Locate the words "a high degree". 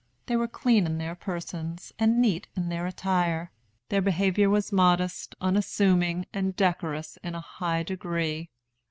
7.35-8.49